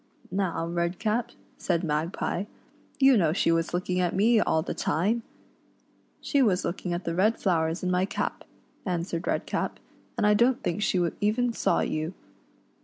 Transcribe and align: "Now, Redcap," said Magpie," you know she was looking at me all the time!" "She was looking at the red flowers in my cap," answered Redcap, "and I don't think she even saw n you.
"Now, 0.31 0.65
Redcap," 0.65 1.29
said 1.59 1.83
Magpie," 1.83 2.45
you 2.99 3.15
know 3.17 3.33
she 3.33 3.51
was 3.51 3.71
looking 3.71 3.99
at 3.99 4.15
me 4.15 4.39
all 4.39 4.63
the 4.63 4.73
time!" 4.73 5.21
"She 6.21 6.41
was 6.41 6.65
looking 6.65 6.91
at 6.91 7.03
the 7.03 7.13
red 7.13 7.37
flowers 7.37 7.83
in 7.83 7.91
my 7.91 8.05
cap," 8.05 8.43
answered 8.83 9.27
Redcap, 9.27 9.77
"and 10.17 10.25
I 10.25 10.33
don't 10.33 10.63
think 10.63 10.81
she 10.81 11.07
even 11.21 11.53
saw 11.53 11.81
n 11.81 11.91
you. 11.91 12.13